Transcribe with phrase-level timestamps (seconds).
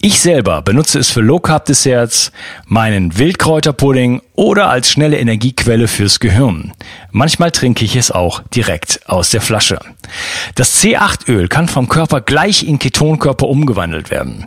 [0.00, 2.30] Ich selber benutze es für Low Carb Desserts,
[2.66, 6.72] meinen Wildkräuterpudding oder als schnelle Energiequelle fürs Gehirn.
[7.10, 9.80] Manchmal trinke ich es auch direkt aus der Flasche.
[10.54, 14.44] Das C8-Öl kann vom Körper gleich in Ketonkörper umgewandelt werden.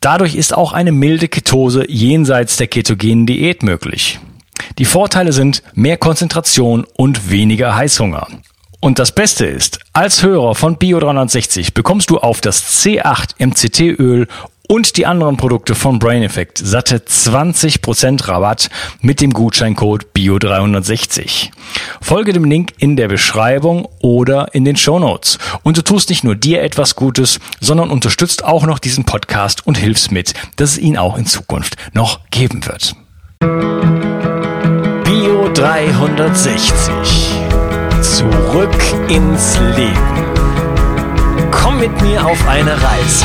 [0.00, 4.20] Dadurch ist auch eine milde Ketose jenseits der ketogenen Diät möglich.
[4.78, 8.28] Die Vorteile sind mehr Konzentration und weniger Heißhunger.
[8.80, 14.28] Und das Beste ist, als Hörer von Bio360 bekommst du auf das C8 MCT-Öl
[14.68, 18.68] und die anderen Produkte von Brain Effect satte 20% Rabatt
[19.00, 21.48] mit dem Gutscheincode BIO360.
[22.00, 25.38] Folge dem Link in der Beschreibung oder in den Show Notes.
[25.62, 29.78] Und du tust nicht nur dir etwas Gutes, sondern unterstützt auch noch diesen Podcast und
[29.78, 32.94] hilfst mit, dass es ihn auch in Zukunft noch geben wird.
[35.04, 36.92] Bio 360.
[38.02, 38.76] Zurück
[39.08, 39.96] ins Leben.
[41.50, 43.24] Komm mit mir auf eine Reise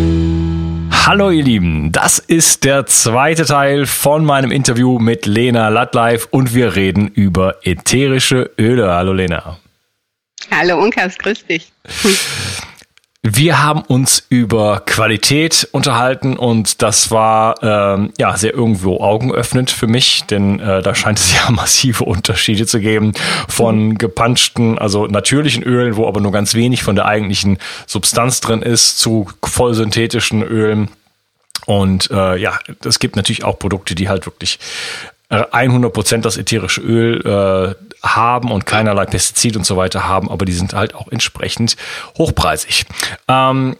[1.03, 6.53] Hallo ihr Lieben, das ist der zweite Teil von meinem Interview mit Lena Latlife und
[6.53, 8.91] wir reden über ätherische Öle.
[8.91, 9.57] Hallo Lena.
[10.51, 11.73] Hallo Unkas, grüß dich.
[13.23, 19.85] Wir haben uns über Qualität unterhalten und das war ähm, ja sehr irgendwo augenöffnend für
[19.85, 23.13] mich, denn äh, da scheint es ja massive Unterschiede zu geben
[23.47, 28.63] von gepanschten, also natürlichen Ölen, wo aber nur ganz wenig von der eigentlichen Substanz drin
[28.63, 30.89] ist, zu vollsynthetischen Ölen.
[31.67, 34.57] Und äh, ja, es gibt natürlich auch Produkte, die halt wirklich
[35.31, 40.45] 100 Prozent das ätherische Öl äh, haben und keinerlei Pestizid und so weiter haben, aber
[40.45, 41.77] die sind halt auch entsprechend
[42.17, 42.85] hochpreisig.
[43.27, 43.77] Ähm,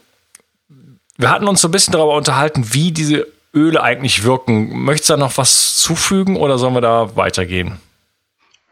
[1.18, 4.84] wir hatten uns so ein bisschen darüber unterhalten, wie diese Öle eigentlich wirken.
[4.84, 7.80] Möchtest du da noch was zufügen oder sollen wir da weitergehen?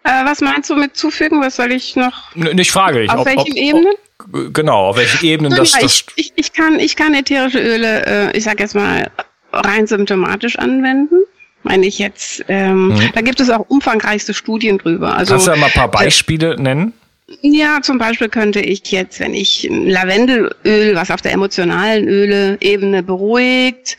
[0.04, 1.42] Äh, was meinst du mit zufügen?
[1.42, 2.34] Was soll ich noch?
[2.36, 3.10] N ich frage dich.
[3.10, 3.94] Auf ob, welchen ob, Ebenen?
[4.20, 6.06] Ob, genau, auf welchen Ebenen das, ja, das.
[6.16, 9.12] Ich, ich, kann, ich kann ätherische Öle, äh, ich sag jetzt mal,
[9.52, 11.24] rein symptomatisch anwenden
[11.64, 12.44] meine ich jetzt.
[12.48, 13.10] Ähm, mhm.
[13.14, 15.16] Da gibt es auch umfangreichste Studien drüber.
[15.16, 16.94] Also, Kannst du da mal ein paar Beispiele äh, nennen?
[17.42, 23.98] Ja, zum Beispiel könnte ich jetzt, wenn ich Lavendelöl, was auf der emotionalen Öle-Ebene beruhigt,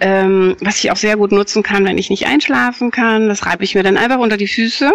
[0.00, 3.62] ähm, was ich auch sehr gut nutzen kann, wenn ich nicht einschlafen kann, das reibe
[3.62, 4.92] ich mir dann einfach unter die Füße.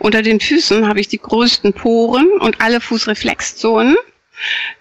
[0.00, 3.96] Unter den Füßen habe ich die größten Poren und alle Fußreflexzonen.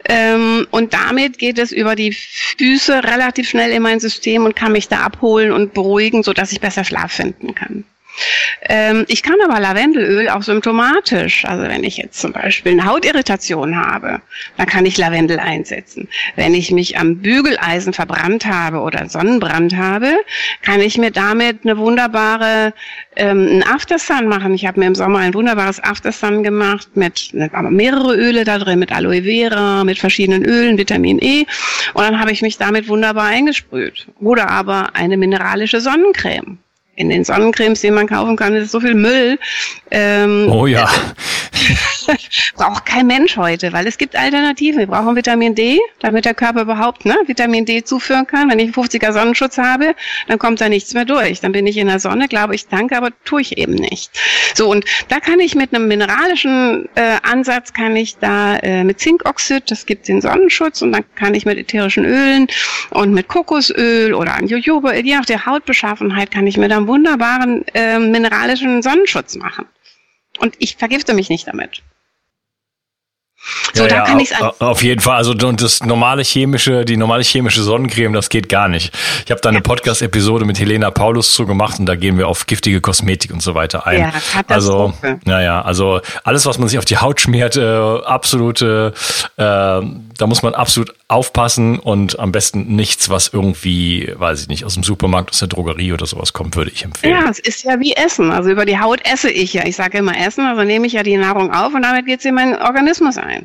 [0.06, 4.72] Ähm, und damit geht es über die Füße relativ schnell in mein System und kann
[4.72, 7.84] mich da abholen und beruhigen, so dass ich besser Schlaf finden kann.
[8.62, 13.75] Ähm, ich kann aber Lavendelöl auch symptomatisch, also wenn ich jetzt zum Beispiel eine Hautirritation
[13.75, 14.22] habe,
[14.58, 16.08] dann kann ich Lavendel einsetzen.
[16.36, 20.12] Wenn ich mich am Bügeleisen verbrannt habe oder Sonnenbrand habe,
[20.62, 22.74] kann ich mir damit eine wunderbare
[23.16, 24.53] ähm, ein Aftersun machen.
[24.53, 28.80] Ich habe mir im Sommer ein wunderbares Aftersun gemacht mit aber mehrere Öle da drin,
[28.80, 31.46] mit Aloe Vera, mit verschiedenen Ölen, Vitamin E.
[31.94, 34.08] Und dann habe ich mich damit wunderbar eingesprüht.
[34.19, 36.59] Oder aber eine mineralische Sonnencreme
[37.00, 39.40] in den Sonnencremes, die man kaufen kann, ist so viel Müll.
[39.90, 40.90] Ähm, oh ja.
[42.56, 44.80] braucht kein Mensch heute, weil es gibt Alternativen.
[44.80, 48.50] Wir brauchen Vitamin D, damit der Körper überhaupt ne, Vitamin D zuführen kann.
[48.50, 49.96] Wenn ich einen 50er Sonnenschutz habe,
[50.28, 51.42] dann kommt da nichts mehr durch.
[51.42, 54.12] Dann bin ich in der Sonne, glaube ich, danke, aber tue ich eben nicht.
[54.56, 59.00] So, und da kann ich mit einem mineralischen äh, Ansatz, kann ich da äh, mit
[59.00, 62.48] Zinkoxid, das gibt den Sonnenschutz, und dann kann ich mit ätherischen Ölen
[62.92, 67.66] und mit Kokosöl oder an Jojoba, je nach der Hautbeschaffenheit, kann ich mir dann wunderbaren
[67.74, 69.66] äh, mineralischen Sonnenschutz machen.
[70.39, 71.81] Und ich vergifte mich nicht damit.
[73.74, 75.18] So, ja, da ja, kann ich Auf jeden Fall.
[75.18, 78.94] Also und das normale chemische, die normale chemische Sonnencreme, das geht gar nicht.
[79.25, 79.62] Ich habe da eine.
[79.69, 83.54] Podcast-Episode mit Helena Paulus zu gemacht und da gehen wir auf giftige Kosmetik und so
[83.54, 84.00] weiter ein.
[84.00, 84.13] Ja,
[84.48, 84.94] also,
[85.25, 88.94] naja, also alles, was man sich auf die Haut schmiert, äh, absolute,
[89.38, 94.66] äh, da muss man absolut aufpassen und am besten nichts, was irgendwie, weiß ich nicht,
[94.66, 97.16] aus dem Supermarkt, aus der Drogerie oder sowas kommt, würde ich empfehlen.
[97.16, 98.31] Ja, es ist ja wie Essen.
[98.31, 99.66] Also über die Haut esse ich ja.
[99.66, 102.30] Ich sage immer Essen, also nehme ich ja die Nahrung auf und damit geht sie
[102.30, 103.38] in meinen Organismus ein.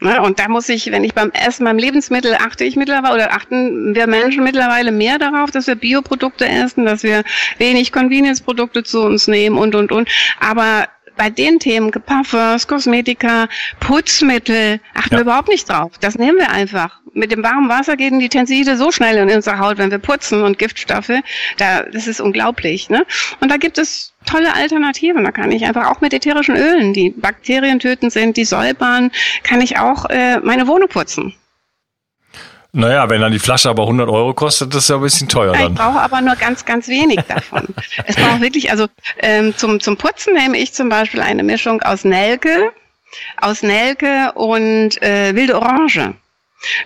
[0.00, 3.32] Ne, und da muss ich, wenn ich beim Essen, beim Lebensmittel achte ich mittlerweile oder
[3.32, 7.24] achten wir Menschen mittlerweile mehr darauf, dass wir Bioprodukte essen, dass wir
[7.58, 10.08] wenig Convenience-Produkte zu uns nehmen und und und.
[10.38, 13.48] Aber bei den Themen, Parfums, Kosmetika,
[13.80, 15.18] Putzmittel, achten ja.
[15.18, 15.90] wir überhaupt nicht drauf.
[15.98, 16.97] Das nehmen wir einfach.
[17.14, 20.42] Mit dem warmen Wasser gehen die Tenside so schnell in unsere Haut, wenn wir putzen
[20.42, 21.12] und Giftstoffe.
[21.56, 22.90] Da, das ist unglaublich.
[22.90, 23.06] Ne?
[23.40, 25.24] Und da gibt es tolle Alternativen.
[25.24, 29.10] Da kann ich einfach auch mit ätherischen Ölen, die bakterientötend sind, die säubern,
[29.42, 31.34] kann ich auch äh, meine Wohnung putzen.
[32.72, 35.52] Naja, wenn dann die Flasche aber 100 Euro kostet, das ist ja ein bisschen teuer
[35.52, 35.72] dann.
[35.72, 37.66] Ich brauche aber nur ganz, ganz wenig davon.
[38.06, 38.86] es braucht wirklich, also
[39.20, 42.70] ähm, zum, zum Putzen nehme ich zum Beispiel eine Mischung aus Nelke,
[43.40, 46.14] aus Nelke und äh, wilde Orange.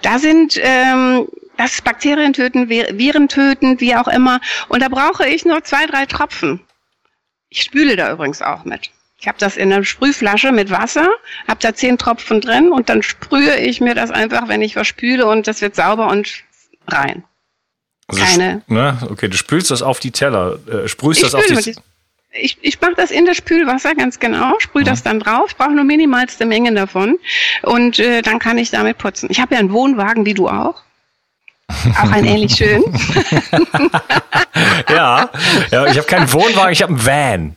[0.03, 1.27] Da sind ähm,
[1.57, 4.41] das ist Bakterien töten, Viren töten, wie auch immer.
[4.69, 6.61] Und da brauche ich nur zwei, drei Tropfen.
[7.51, 8.91] Ich spüle da übrigens auch mit.
[9.19, 11.09] Ich habe das in einer Sprühflasche mit Wasser,
[11.47, 14.89] habe da zehn Tropfen drin und dann sprühe ich mir das einfach, wenn ich was
[14.89, 16.43] spüle und das wird sauber und
[16.89, 17.23] rein.
[18.09, 18.63] Also Keine.
[18.67, 18.99] Ne?
[19.09, 21.77] Okay, du spülst das auf die Teller, äh, sprühst das auf die.
[22.33, 25.73] Ich, ich mache das in das Spülwasser ganz genau, sprühe das dann drauf, ich brauche
[25.73, 27.19] nur minimalste Mengen davon
[27.63, 29.29] und äh, dann kann ich damit putzen.
[29.31, 30.83] Ich habe ja einen Wohnwagen, wie du auch.
[32.01, 32.83] Auch ein ähnlich schön.
[34.89, 35.31] ja,
[35.71, 37.57] ja, ich habe keinen Wohnwagen, ich habe einen Van.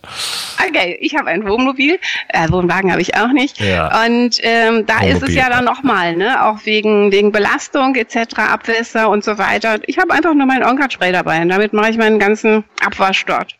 [0.66, 1.98] Okay, ich habe ein Wohnmobil.
[2.28, 3.60] Äh, Wohnwagen habe ich auch nicht.
[3.60, 4.04] Ja.
[4.04, 5.16] Und ähm, da Wohnmobil.
[5.16, 6.44] ist es ja dann nochmal, ne?
[6.44, 9.78] Auch wegen, wegen Belastung etc., Abwässer und so weiter.
[9.86, 13.56] Ich habe einfach nur mein Onkrat-Spray dabei und damit mache ich meinen ganzen Abwasch dort.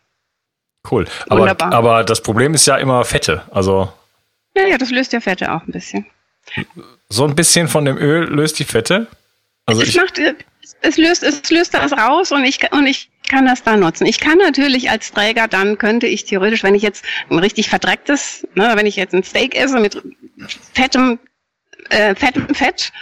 [0.91, 1.06] Cool.
[1.29, 3.43] Aber, aber das Problem ist ja immer Fette.
[3.50, 3.93] Also.
[4.56, 6.06] Ja, ja, das löst ja Fette auch ein bisschen.
[7.09, 9.06] So ein bisschen von dem Öl löst die Fette?
[9.67, 10.19] Also es, macht,
[10.83, 14.06] es, löst, es löst das raus und ich, und ich kann das dann nutzen.
[14.06, 18.47] Ich kann natürlich als Träger dann, könnte ich theoretisch, wenn ich jetzt ein richtig verdrecktes,
[18.55, 20.00] ne, wenn ich jetzt ein Steak esse mit
[20.73, 21.19] fettem,
[21.91, 22.93] äh, fettem Fett,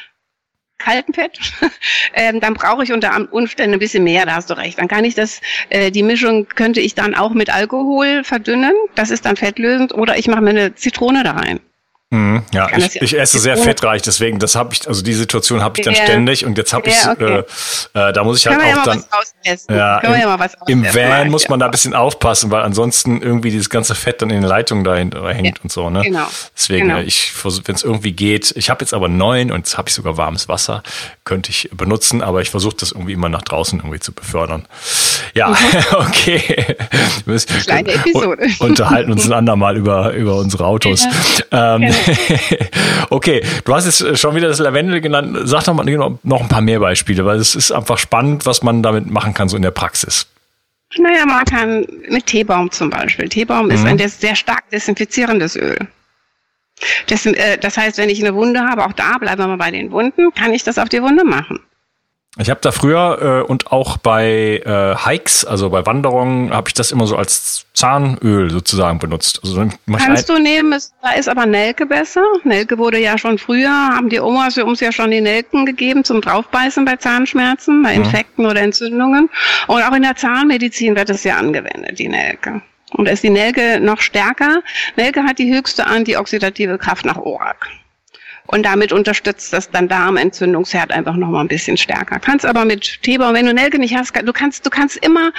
[0.78, 1.38] kaltem Fett,
[2.14, 4.78] ähm, dann brauche ich unter Umständen ein bisschen mehr, da hast du recht.
[4.78, 5.40] Dann kann ich das,
[5.70, 10.18] äh, die Mischung könnte ich dann auch mit Alkohol verdünnen, das ist dann fettlösend, oder
[10.18, 11.60] ich mache mir eine Zitrone da rein.
[12.14, 15.80] Mhm, ja, ich, ich, esse sehr fettreich, deswegen das habe ich, also die Situation habe
[15.80, 16.04] ich dann ja.
[16.04, 17.42] ständig und jetzt habe ich, okay.
[17.92, 19.04] äh, äh, da muss ich halt auch dann,
[19.68, 23.50] ja, im, ja im Van mal, muss man da ein bisschen aufpassen, weil ansonsten irgendwie
[23.50, 26.02] dieses ganze Fett dann in den Leitungen dahinter hängt und so, ne?
[26.02, 26.26] Genau.
[26.56, 27.00] Deswegen, genau.
[27.00, 27.32] ich
[27.64, 30.48] wenn es irgendwie geht, ich habe jetzt aber neun und jetzt habe ich sogar warmes
[30.48, 30.84] Wasser,
[31.24, 34.66] könnte ich benutzen, aber ich versuche das irgendwie immer nach draußen irgendwie zu befördern.
[35.34, 35.56] Ja, mhm.
[35.98, 36.76] okay.
[37.64, 38.46] Kleine Episode.
[38.60, 41.04] unterhalten uns ein andermal über über unsere Autos.
[41.50, 41.76] Ja.
[41.76, 41.94] Ähm,
[43.10, 45.36] okay, du hast jetzt schon wieder das Lavendel genannt.
[45.44, 45.84] Sag doch mal
[46.22, 49.48] noch ein paar mehr Beispiele, weil es ist einfach spannend, was man damit machen kann,
[49.48, 50.26] so in der Praxis.
[50.96, 53.28] Naja, man kann mit Teebaum zum Beispiel.
[53.28, 53.72] Teebaum mhm.
[53.72, 55.78] ist ein sehr stark desinfizierendes Öl.
[57.06, 59.70] Das, äh, das heißt, wenn ich eine Wunde habe, auch da bleiben wir mal bei
[59.70, 61.60] den Wunden, kann ich das auf die Wunde machen.
[62.36, 66.74] Ich habe da früher äh, und auch bei äh, Hikes, also bei Wanderungen, habe ich
[66.74, 69.40] das immer so als Zahnöl sozusagen benutzt.
[69.44, 72.24] Also Kannst du nehmen, ist, da ist aber Nelke besser.
[72.42, 76.20] Nelke wurde ja schon früher, haben die Omas uns ja schon die Nelken gegeben zum
[76.20, 78.04] Draufbeißen bei Zahnschmerzen, bei mhm.
[78.04, 78.50] Infekten mhm.
[78.50, 79.30] oder Entzündungen.
[79.68, 82.62] Und auch in der Zahnmedizin wird es ja angewendet, die Nelke.
[82.92, 84.60] Und ist die Nelke noch stärker.
[84.96, 87.68] Nelke hat die höchste antioxidative Kraft nach ORAC.
[88.46, 92.18] Und damit unterstützt das dann Darmentzündungsherd einfach noch mal ein bisschen stärker.
[92.18, 95.32] Kannst aber mit Teebaum, wenn du Nelke nicht hast, du kannst, du kannst immer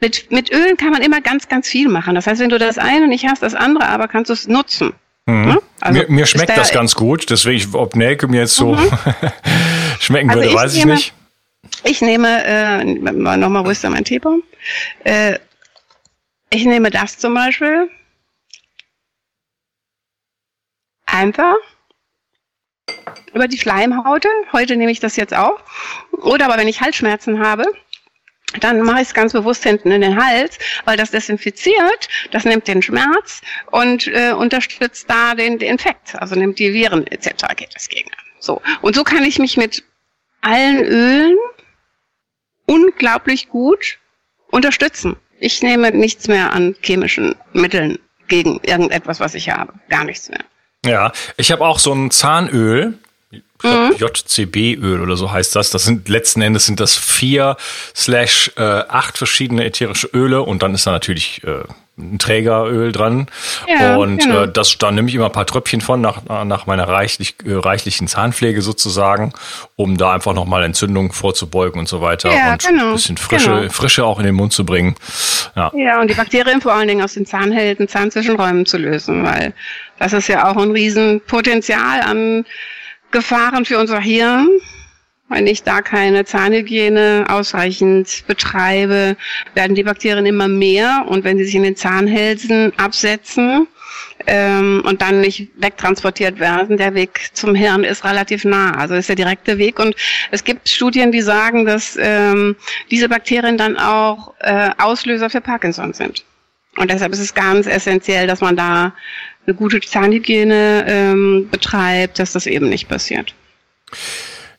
[0.00, 2.14] mit, mit Ölen kann man immer ganz, ganz viel machen.
[2.14, 4.94] Das heißt, wenn du das eine nicht hast, das andere, aber kannst du es nutzen.
[5.26, 5.46] Mhm.
[5.46, 5.62] Ne?
[5.80, 8.90] Also mir, mir schmeckt das ganz gut, deswegen, ob Nelke mir jetzt so mhm.
[10.00, 11.14] schmecken also würde, weiß ich nehme, nicht.
[11.84, 14.42] Ich nehme, äh, nochmal, wo ist da mein Teebaum?
[15.04, 15.38] Äh,
[16.50, 17.90] ich nehme das zum Beispiel.
[21.04, 21.56] Einfach
[23.32, 24.28] über die Schleimhaute.
[24.52, 25.60] Heute nehme ich das jetzt auch.
[26.12, 27.64] Oder aber wenn ich Halsschmerzen habe,
[28.60, 32.66] dann mache ich es ganz bewusst hinten in den Hals, weil das desinfiziert, das nimmt
[32.66, 37.46] den Schmerz und äh, unterstützt da den, den Infekt, also nimmt die Viren etc.
[37.56, 38.10] geht das gegen.
[38.40, 39.84] So und so kann ich mich mit
[40.40, 41.36] allen Ölen
[42.66, 43.98] unglaublich gut
[44.50, 45.16] unterstützen.
[45.40, 47.98] Ich nehme nichts mehr an chemischen Mitteln
[48.28, 50.44] gegen irgendetwas, was ich habe, gar nichts mehr.
[50.84, 52.94] Ja, ich habe auch so ein Zahnöl.
[53.62, 53.96] Mhm.
[53.98, 55.70] JCB-Öl oder so heißt das.
[55.70, 57.56] Das sind letzten Endes sind das vier
[57.94, 61.64] slash äh, acht verschiedene ätherische Öle und dann ist da natürlich äh,
[61.98, 63.26] ein Trägeröl dran.
[63.66, 64.44] Ja, und genau.
[64.44, 67.54] äh, das, da nehme ich immer ein paar Tröpfchen von nach, nach meiner reichlich, äh,
[67.54, 69.32] reichlichen Zahnpflege sozusagen,
[69.76, 72.30] um da einfach nochmal Entzündungen vorzubeugen und so weiter.
[72.32, 73.70] Ja, und genau, ein bisschen Frische, genau.
[73.70, 74.94] Frische auch in den Mund zu bringen.
[75.56, 75.72] Ja.
[75.74, 79.52] ja, und die Bakterien vor allen Dingen aus den Zahnhälten, Zahnzwischenräumen zu lösen, weil
[79.98, 82.44] das ist ja auch ein Riesenpotenzial an
[83.10, 84.48] Gefahren für unser Hirn.
[85.28, 89.16] Wenn ich da keine Zahnhygiene ausreichend betreibe,
[89.54, 93.66] werden die Bakterien immer mehr und wenn sie sich in den Zahnhälsen absetzen
[94.26, 98.72] ähm, und dann nicht wegtransportiert werden, der Weg zum Hirn ist relativ nah.
[98.72, 99.94] Also ist der direkte Weg und
[100.30, 102.56] es gibt Studien, die sagen, dass ähm,
[102.90, 106.24] diese Bakterien dann auch äh, Auslöser für Parkinson sind.
[106.76, 108.94] Und deshalb ist es ganz essentiell, dass man da
[109.46, 113.34] eine gute Zahnhygiene ähm, betreibt, dass das eben nicht passiert.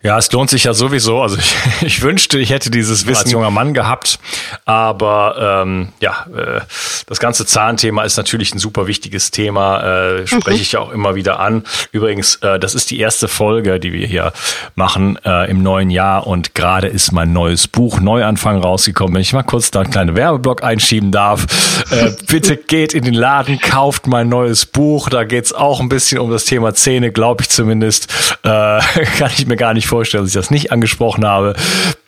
[0.02, 1.22] Ja, es lohnt sich ja sowieso.
[1.22, 4.18] Also ich, ich wünschte, ich hätte dieses Wissen als junger Mann gehabt.
[4.64, 6.62] Aber ähm, ja, äh,
[7.06, 9.82] das ganze Zahnthema ist natürlich ein super wichtiges Thema.
[9.82, 10.62] Äh, spreche mhm.
[10.62, 11.66] ich auch immer wieder an.
[11.92, 14.32] Übrigens, äh, das ist die erste Folge, die wir hier
[14.76, 16.28] machen äh, im neuen Jahr.
[16.28, 19.16] Und gerade ist mein neues Buch Neuanfang rausgekommen.
[19.16, 21.46] Wenn ich mal kurz da einen kleinen Werbeblock einschieben darf.
[21.92, 25.10] Äh, bitte geht in den Laden, kauft mein neues Buch.
[25.10, 28.10] Da geht's auch ein bisschen um das Thema Zähne, glaube ich zumindest.
[28.44, 28.48] Äh,
[29.18, 31.56] kann ich mir gar nicht vorstellen, dass ich das nicht angesprochen habe,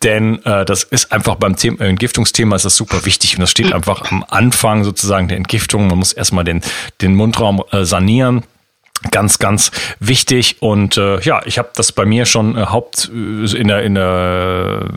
[0.04, 3.74] denn äh, das ist einfach beim Thema, Entgiftungsthema ist das super wichtig und das steht
[3.74, 5.88] einfach am Anfang sozusagen der Entgiftung.
[5.88, 6.62] Man muss erstmal den,
[7.02, 8.44] den Mundraum äh, sanieren
[9.10, 13.58] ganz ganz wichtig und äh, ja ich habe das bei mir schon äh, haupt äh,
[13.58, 14.90] in der in der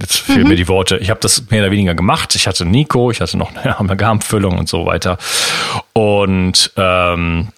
[0.00, 0.48] jetzt fehlen mhm.
[0.48, 3.36] mir die Worte ich habe das mehr oder weniger gemacht ich hatte Nico ich hatte
[3.36, 5.18] noch eine Amalgamfüllung und so weiter
[5.92, 7.48] und ähm,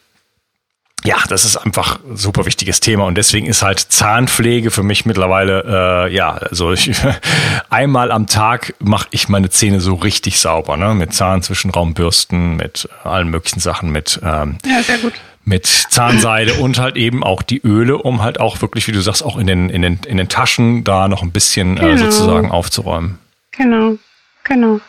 [1.05, 5.05] ja, das ist einfach ein super wichtiges Thema und deswegen ist halt Zahnpflege für mich
[5.05, 6.93] mittlerweile, äh, ja, also ich,
[7.71, 10.95] einmal am Tag mache ich meine Zähne so richtig sauber, ne?
[10.95, 15.15] Mit Zahnzwischenraumbürsten, mit allen möglichen Sachen, mit ähm, ja, sehr gut.
[15.45, 19.25] mit Zahnseide und halt eben auch die Öle, um halt auch wirklich, wie du sagst,
[19.25, 21.93] auch in den in den in den Taschen da noch ein bisschen äh, genau.
[21.95, 23.19] äh, sozusagen aufzuräumen.
[23.51, 23.97] Genau,
[24.45, 24.81] genau.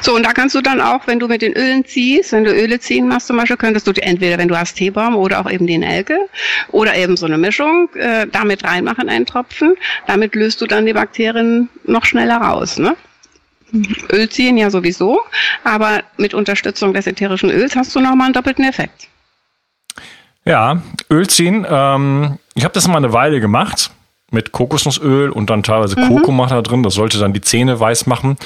[0.00, 2.52] So, und da kannst du dann auch, wenn du mit den Ölen ziehst, wenn du
[2.52, 5.66] Öle ziehen machst zum Beispiel, könntest du entweder, wenn du hast Teebaum oder auch eben
[5.66, 6.18] den Elke
[6.68, 9.74] oder eben so eine Mischung, äh, damit reinmachen, einen Tropfen.
[10.06, 12.96] Damit löst du dann die Bakterien noch schneller raus, ne?
[14.12, 15.20] Öl ziehen ja sowieso,
[15.62, 19.06] aber mit Unterstützung des ätherischen Öls hast du nochmal einen doppelten Effekt.
[20.44, 21.64] Ja, Öl ziehen.
[21.68, 23.92] Ähm, ich habe das mal eine Weile gemacht
[24.30, 26.08] mit Kokosnussöl und dann teilweise mhm.
[26.08, 26.82] Kurkuma da drin.
[26.82, 28.36] Das sollte dann die Zähne weiß machen.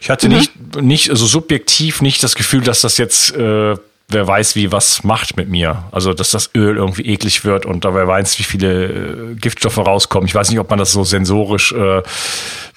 [0.00, 0.36] Ich hatte mhm.
[0.36, 3.76] nicht, nicht, also subjektiv nicht das Gefühl, dass das jetzt, äh,
[4.10, 5.84] wer weiß, wie was macht mit mir.
[5.90, 9.78] Also, dass das Öl irgendwie eklig wird und da wer weiß, wie viele äh, Giftstoffe
[9.78, 10.26] rauskommen.
[10.26, 12.02] Ich weiß nicht, ob man das so sensorisch äh,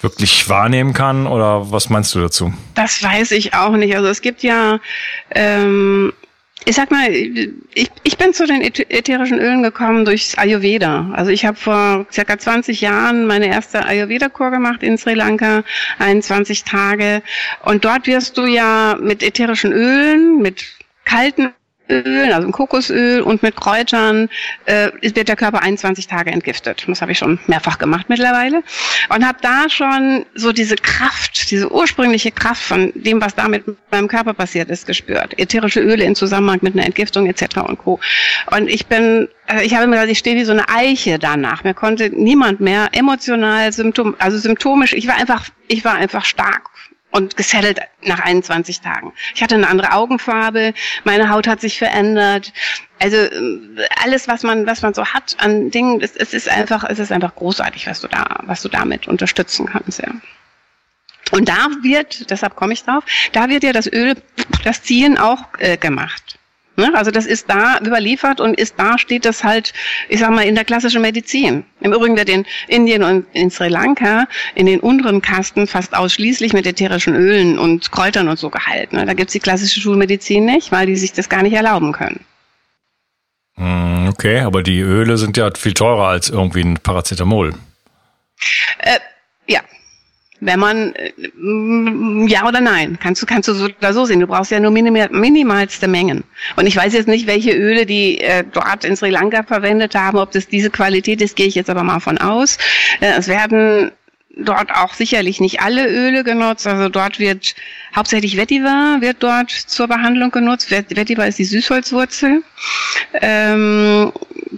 [0.00, 2.52] wirklich wahrnehmen kann oder was meinst du dazu?
[2.74, 3.94] Das weiß ich auch nicht.
[3.96, 4.80] Also es gibt ja
[5.30, 6.12] ähm,
[6.64, 11.10] ich sag mal, ich, ich bin zu den ätherischen Ölen gekommen durchs Ayurveda.
[11.12, 15.64] Also ich habe vor circa 20 Jahren meine erste Ayurveda-Kur gemacht in Sri Lanka,
[15.98, 17.22] 21 Tage.
[17.64, 20.64] Und dort wirst du ja mit ätherischen Ölen, mit
[21.04, 21.52] kalten
[21.88, 24.28] Ölen, also Kokosöl und mit Kräutern
[24.66, 26.84] äh, wird der Körper 21 Tage entgiftet.
[26.86, 28.62] Das habe ich schon mehrfach gemacht mittlerweile
[29.08, 33.64] und habe da schon so diese Kraft, diese ursprüngliche Kraft von dem, was da mit
[33.90, 35.38] meinem Körper passiert ist, gespürt.
[35.38, 37.58] Ätherische Öle in Zusammenhang mit einer Entgiftung etc.
[37.66, 38.00] und Co.
[38.50, 41.64] Und ich bin, also ich habe mir gesagt, ich stehe wie so eine Eiche danach.
[41.64, 44.92] Mir konnte niemand mehr emotional, symptom, also symptomisch.
[44.92, 46.70] Ich war einfach, ich war einfach stark
[47.12, 49.12] und gesettelt nach 21 Tagen.
[49.34, 52.52] Ich hatte eine andere Augenfarbe, meine Haut hat sich verändert.
[52.98, 56.84] Also äh, alles, was man, was man so hat an Dingen, es, es ist einfach,
[56.84, 60.12] es ist einfach großartig, was du da, was du damit unterstützen kannst, ja.
[61.30, 64.16] Und da wird, deshalb komme ich drauf, da wird ja das Öl,
[64.64, 66.38] das Ziehen auch äh, gemacht.
[66.76, 66.90] Ne?
[66.94, 69.72] Also das ist da überliefert und ist da steht das halt,
[70.08, 71.64] ich sag mal, in der klassischen Medizin.
[71.80, 76.52] Im Übrigen wird in Indien und in Sri Lanka in den unteren Kasten fast ausschließlich
[76.54, 78.96] mit ätherischen Ölen und Kräutern und so gehalten.
[78.96, 79.04] Ne?
[79.04, 82.24] Da gibt's die klassische Schulmedizin nicht, weil die sich das gar nicht erlauben können.
[83.56, 87.54] Hm, okay, aber die Öle sind ja viel teurer als irgendwie ein Paracetamol.
[88.78, 88.98] Äh,
[89.46, 89.60] ja,
[90.44, 91.12] wenn man äh,
[92.26, 94.20] ja oder nein, kannst du kannst du so oder so sehen.
[94.20, 96.24] Du brauchst ja nur minimal, minimalste Mengen.
[96.56, 100.18] Und ich weiß jetzt nicht, welche Öle die äh, dort in Sri Lanka verwendet haben,
[100.18, 102.58] ob das diese Qualität ist, gehe ich jetzt aber mal von aus.
[103.00, 103.92] Äh, es werden
[104.36, 106.66] dort auch sicherlich nicht alle Öle genutzt.
[106.66, 107.54] Also dort wird
[107.94, 110.70] hauptsächlich Vetiver wird dort zur Behandlung genutzt.
[110.70, 112.42] Vetiver ist die Süßholzwurzel,
[113.20, 114.12] ähm,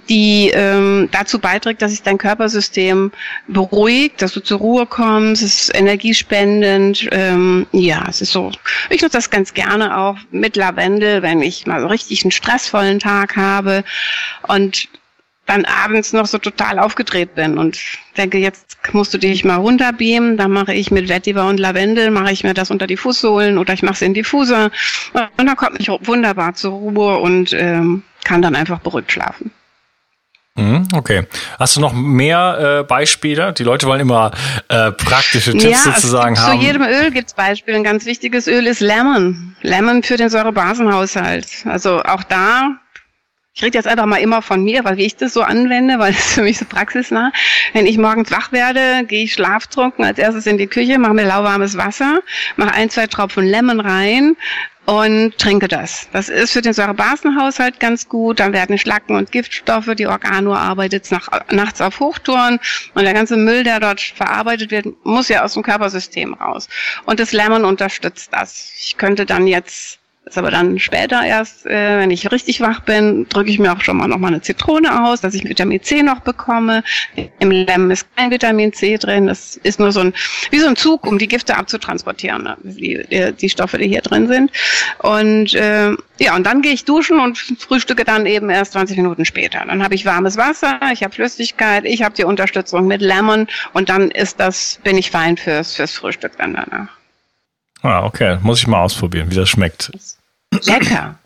[0.08, 3.10] die ähm, dazu beiträgt, dass sich dein Körpersystem
[3.48, 5.42] beruhigt, dass du zur Ruhe kommst.
[5.42, 7.08] Es ist energiespendend.
[7.10, 8.52] Ähm, ja, es ist so.
[8.90, 13.00] Ich nutze das ganz gerne auch mit Lavendel, wenn ich mal so richtig einen stressvollen
[13.00, 13.82] Tag habe
[14.46, 14.88] und
[15.46, 17.78] dann abends noch so total aufgedreht bin und
[18.16, 22.32] denke, jetzt musst du dich mal runterbeamen, dann mache ich mit Vetiver und Lavendel, mache
[22.32, 24.70] ich mir das unter die Fußsohlen oder ich mache es in Diffuser
[25.12, 29.50] und dann kommt ich wunderbar zur Ruhe und ähm, kann dann einfach beruhigt schlafen.
[30.56, 31.26] Mhm, okay.
[31.58, 33.52] Hast du noch mehr äh, Beispiele?
[33.52, 34.30] Die Leute wollen immer
[34.68, 36.60] äh, praktische Tipps ja, sozusagen haben.
[36.60, 37.76] Zu jedem Öl gibt's Beispiele.
[37.76, 39.56] Ein ganz wichtiges Öl ist Lemon.
[39.62, 41.48] Lemon für den Säurebasenhaushalt.
[41.64, 42.76] Also auch da
[43.54, 46.12] ich rede jetzt einfach mal immer von mir, weil wie ich das so anwende, weil
[46.18, 47.32] es für mich so praxisnah.
[47.72, 51.24] Wenn ich morgens wach werde, gehe ich schlaftrunken als erstes in die Küche, mache mir
[51.24, 52.20] lauwarmes Wasser,
[52.56, 54.36] mache ein, zwei Tropfen Lemon rein
[54.86, 56.08] und trinke das.
[56.12, 58.40] Das ist für den Säurebasenhaushalt ganz gut.
[58.40, 62.58] Dann werden Schlacken und Giftstoffe, die Organuhr arbeitet nach, nachts auf Hochtouren
[62.94, 66.68] und der ganze Müll, der dort verarbeitet wird, muss ja aus dem Körpersystem raus.
[67.06, 68.72] Und das Lemon unterstützt das.
[68.76, 70.00] Ich könnte dann jetzt
[70.34, 73.80] ist aber dann später erst, äh, wenn ich richtig wach bin, drücke ich mir auch
[73.82, 76.82] schon mal noch mal eine Zitrone aus, dass ich Vitamin C noch bekomme.
[77.38, 79.28] Im Lemon ist kein Vitamin C drin.
[79.28, 80.12] Das ist nur so ein,
[80.50, 82.56] wie so ein Zug, um die Gifte abzutransportieren, ne?
[82.64, 84.50] die, die, die Stoffe, die hier drin sind.
[84.98, 89.24] Und äh, ja, und dann gehe ich duschen und frühstücke dann eben erst 20 Minuten
[89.24, 89.64] später.
[89.64, 93.88] Dann habe ich warmes Wasser, ich habe Flüssigkeit, ich habe die Unterstützung mit Lemon und
[93.88, 96.88] dann ist das, bin ich fein fürs, fürs Frühstück dann danach.
[97.84, 98.38] Ah, okay.
[98.40, 99.92] Muss ich mal ausprobieren, wie das schmeckt.
[100.62, 101.18] Lecker.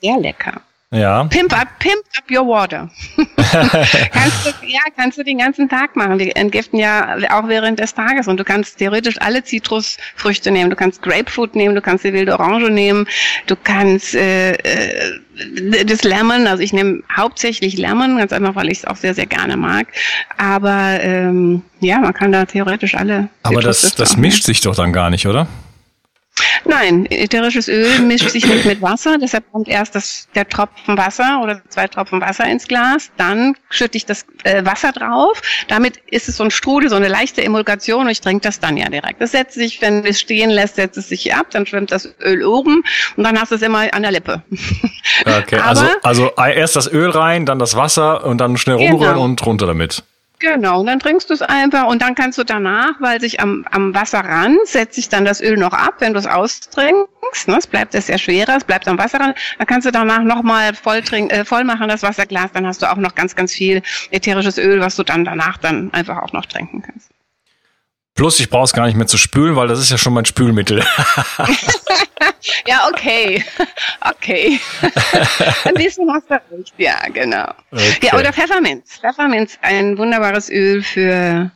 [0.00, 0.60] Sehr lecker.
[0.94, 1.24] Ja.
[1.24, 2.88] Pimp up, pimp up your water.
[3.36, 6.18] kannst du, ja, kannst du den ganzen Tag machen.
[6.18, 10.70] Die entgiften ja auch während des Tages und du kannst theoretisch alle Zitrusfrüchte nehmen.
[10.70, 13.08] Du kannst Grapefruit nehmen, du kannst die wilde Orange nehmen,
[13.48, 18.78] du kannst äh, äh, das Lemon, also ich nehme hauptsächlich Lemon, ganz einfach, weil ich
[18.78, 19.88] es auch sehr, sehr gerne mag.
[20.36, 23.28] Aber ähm, ja, man kann da theoretisch alle.
[23.42, 25.48] Aber das, das mischt sich doch dann gar nicht, oder?
[26.66, 31.40] Nein, ätherisches Öl mischt sich nicht mit Wasser, deshalb kommt erst das, der Tropfen Wasser
[31.42, 35.40] oder zwei Tropfen Wasser ins Glas, dann schütte ich das äh, Wasser drauf.
[35.68, 38.76] Damit ist es so ein Strudel, so eine leichte Emulgation und ich trinke das dann
[38.76, 39.20] ja direkt.
[39.20, 42.44] Das setzt sich, wenn es stehen lässt, setzt es sich ab, dann schwimmt das Öl
[42.44, 42.82] oben
[43.16, 44.42] und dann hast du es immer an der Lippe.
[45.24, 49.24] Okay, also, also erst das Öl rein, dann das Wasser und dann schnell rumrühren genau.
[49.24, 50.02] und runter damit.
[50.40, 53.64] Genau, und dann trinkst du es einfach und dann kannst du danach, weil sich am,
[53.70, 57.66] am Wasserrand setzt sich dann das Öl noch ab, wenn du es austrinkst, ne, es
[57.66, 61.32] bleibt es sehr schwerer, es bleibt am Wasserrand, dann kannst du danach nochmal voll, trink,
[61.32, 64.80] äh, voll machen das Wasserglas, dann hast du auch noch ganz, ganz viel ätherisches Öl,
[64.80, 67.13] was du dann danach dann einfach auch noch trinken kannst.
[68.14, 70.24] Plus, ich brauche es gar nicht mehr zu spülen, weil das ist ja schon mein
[70.24, 70.84] Spülmittel.
[72.66, 73.44] ja, okay.
[74.06, 74.60] Okay.
[75.64, 77.48] Ein bisschen hast du recht, ja, genau.
[77.70, 77.98] Okay.
[78.02, 78.98] Ja, oder Pfefferminz.
[78.98, 81.50] Pfefferminz, ein wunderbares Öl für,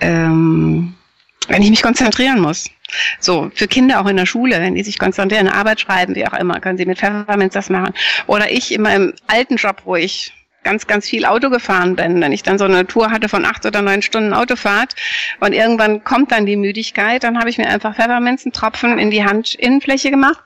[0.00, 0.94] ähm,
[1.48, 2.70] wenn ich mich konzentrieren muss.
[3.18, 6.32] So, für Kinder auch in der Schule, wenn die sich konzentrieren, Arbeit schreiben, wie auch
[6.34, 7.92] immer, können sie mit Pfefferminz das machen.
[8.28, 10.32] Oder ich in meinem alten Job, wo ich
[10.68, 12.20] ganz, ganz viel Auto gefahren bin.
[12.20, 14.94] Wenn ich dann so eine Tour hatte von acht oder neun Stunden Autofahrt
[15.40, 20.10] und irgendwann kommt dann die Müdigkeit, dann habe ich mir einfach Pfefferminzentropfen in die Handinnenfläche
[20.10, 20.40] gemacht,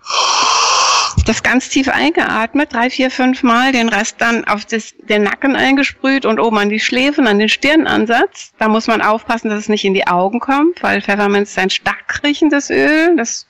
[1.27, 5.57] das ganz tief eingeatmet, drei, vier, fünf Mal, den Rest dann auf das, den Nacken
[5.57, 8.53] eingesprüht und oben an die Schläfen, an den Stirnansatz.
[8.59, 11.71] Da muss man aufpassen, dass es nicht in die Augen kommt, weil Pfefferminz ist ein
[11.71, 13.17] stark riechendes Öl.
[13.17, 13.49] Das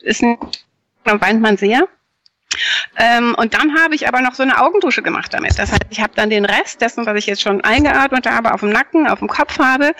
[0.00, 0.38] ist ein,
[1.04, 1.86] dann weint man sehr.
[2.96, 5.58] Ähm, und dann habe ich aber noch so eine Augendusche gemacht damit.
[5.58, 8.60] Das heißt, ich habe dann den Rest dessen, was ich jetzt schon eingeatmet habe, auf
[8.60, 9.92] dem Nacken, auf dem Kopf habe,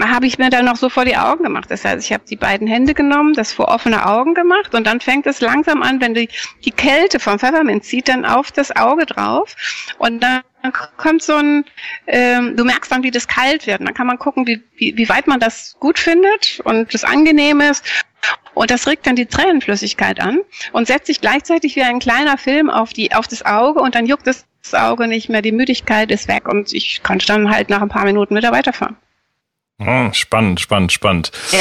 [0.00, 1.70] habe ich mir dann noch so vor die Augen gemacht.
[1.70, 5.00] Das heißt, ich habe die beiden Hände genommen, das vor offene Augen gemacht und dann
[5.00, 6.28] fängt es langsam an, wenn die,
[6.64, 9.56] die Kälte vom Pfefferminz zieht dann auf das Auge drauf
[9.98, 11.64] und dann dann kommt so ein,
[12.06, 13.80] ähm, du merkst dann, wie das kalt wird.
[13.80, 17.04] Und dann kann man gucken, wie, wie, wie weit man das gut findet und das
[17.04, 17.82] angenehm ist.
[18.54, 20.40] Und das regt dann die Tränenflüssigkeit an
[20.72, 24.06] und setzt sich gleichzeitig wie ein kleiner Film auf, die, auf das Auge und dann
[24.06, 27.82] juckt das Auge nicht mehr, die Müdigkeit ist weg und ich konnte dann halt nach
[27.82, 28.96] ein paar Minuten wieder weiterfahren.
[29.82, 31.32] Oh, spannend, spannend, spannend.
[31.52, 31.60] Ja.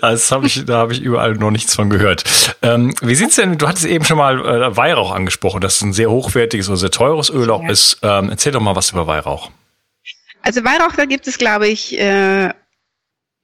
[0.00, 2.22] das hab ich, da habe ich überall noch nichts von gehört.
[2.62, 3.58] Ähm, wie sieht's denn?
[3.58, 6.92] Du hattest eben schon mal äh, Weihrauch angesprochen, dass es ein sehr hochwertiges oder sehr
[6.92, 7.70] teures Öl auch ja.
[7.70, 7.98] ist.
[8.02, 9.50] Ähm, erzähl doch mal was über Weihrauch.
[10.42, 12.50] Also Weihrauch, da gibt es, glaube ich, äh,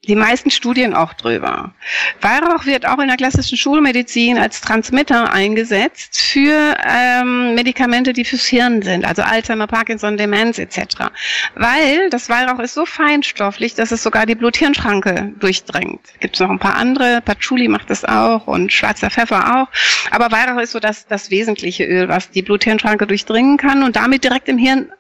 [0.09, 1.75] die meisten Studien auch drüber.
[2.23, 8.47] Weihrauch wird auch in der klassischen Schulmedizin als Transmitter eingesetzt für ähm, Medikamente, die fürs
[8.47, 11.11] Hirn sind, also Alzheimer, Parkinson, Demenz etc.
[11.55, 16.01] Weil das Weihrauch ist so feinstofflich, dass es sogar die Blut-Hirn-Schranke durchdringt.
[16.21, 19.69] Gibt es noch ein paar andere, Patchouli macht das auch und schwarzer Pfeffer auch.
[20.11, 24.25] Aber Weihrauch ist so das, das wesentliche Öl, was die Blut-Hirn-Schranke durchdringen kann und damit
[24.25, 24.91] direkt im Hirn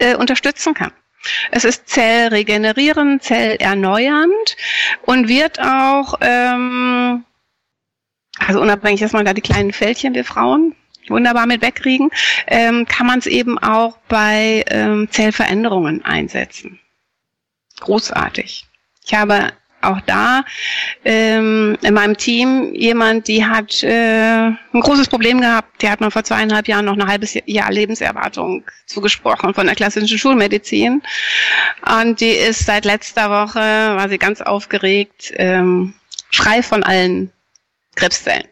[0.00, 0.90] äh, unterstützen kann.
[1.50, 4.56] Es ist zellregenerierend, zellerneuernd
[5.02, 7.24] und wird auch, ähm,
[8.38, 10.74] also unabhängig, dass man da die kleinen Fältchen der Frauen
[11.08, 12.10] wunderbar mit wegkriegen,
[12.46, 16.78] ähm, kann man es eben auch bei ähm, Zellveränderungen einsetzen.
[17.80, 18.66] Großartig.
[19.04, 20.44] Ich habe auch da
[21.04, 25.82] ähm, in meinem Team jemand, die hat äh, ein großes Problem gehabt.
[25.82, 30.18] Die hat man vor zweieinhalb Jahren noch ein halbes Jahr Lebenserwartung zugesprochen von der klassischen
[30.18, 31.02] Schulmedizin.
[32.00, 35.94] Und die ist seit letzter Woche, war sie ganz aufgeregt, ähm,
[36.30, 37.32] frei von allen
[37.96, 38.48] Krebszellen.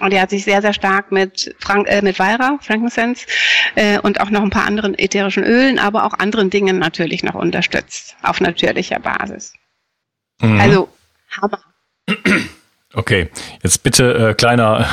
[0.00, 3.26] Und die hat sich sehr, sehr stark mit, Frank, äh, mit Weihrauch, Frankincense
[3.76, 7.34] äh, und auch noch ein paar anderen ätherischen Ölen, aber auch anderen Dingen natürlich noch
[7.34, 9.54] unterstützt, auf natürlicher Basis.
[10.38, 10.78] 还是
[11.26, 11.58] 蛤蟆？
[12.94, 13.28] Okay,
[13.64, 14.86] jetzt bitte äh, kleiner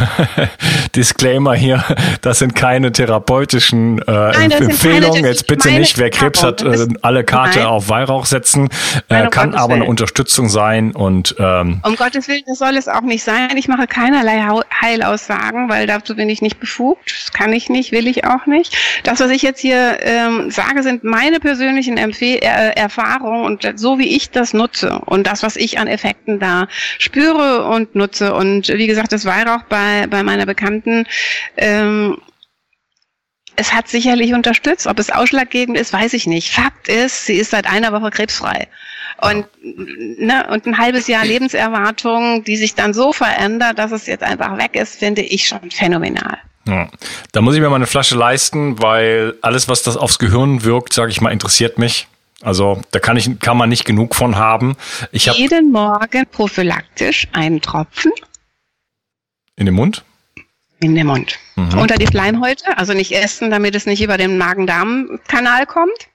[0.95, 1.83] Disclaimer hier.
[2.21, 5.13] Das sind keine therapeutischen äh, Nein, Empfehlungen.
[5.13, 7.67] Keine, jetzt bitte nicht, wer Krebs hat, äh, alle Karte Nein.
[7.67, 8.69] auf Weihrauch setzen.
[9.09, 9.81] Äh, kann Gottes aber Willen.
[9.83, 13.55] eine Unterstützung sein und ähm, um Gottes Willen, das soll es auch nicht sein.
[13.57, 14.43] Ich mache keinerlei
[14.81, 17.13] Heilaussagen, weil dazu bin ich nicht befugt.
[17.15, 18.75] Das kann ich nicht, will ich auch nicht.
[19.03, 23.99] Das, was ich jetzt hier ähm, sage, sind meine persönlichen Empfehl äh, Erfahrungen und so
[23.99, 28.33] wie ich das nutze und das, was ich an Effekten da spüre und nutze.
[28.33, 31.05] Und wie gesagt, das Weihrauch bei, bei meiner Bekannten,
[31.57, 32.17] ähm,
[33.55, 34.87] es hat sicherlich unterstützt.
[34.87, 36.51] Ob es ausschlaggebend ist, weiß ich nicht.
[36.51, 38.67] Fakt ist, sie ist seit einer Woche krebsfrei.
[39.21, 44.23] Und, ne, und ein halbes Jahr Lebenserwartung, die sich dann so verändert, dass es jetzt
[44.23, 46.37] einfach weg ist, finde ich schon phänomenal.
[46.67, 46.89] Ja.
[47.31, 50.93] Da muss ich mir mal eine Flasche leisten, weil alles, was das aufs Gehirn wirkt,
[50.93, 52.07] sage ich mal, interessiert mich.
[52.41, 54.75] Also da kann ich kann man nicht genug von haben.
[55.11, 58.11] Ich hab jeden Morgen prophylaktisch einen Tropfen
[59.55, 60.03] in den Mund.
[60.79, 61.39] In den Mund.
[61.55, 61.77] Mhm.
[61.77, 66.09] Unter die Schleimhäute, also nicht essen, damit es nicht über den Magen-Darm-Kanal kommt,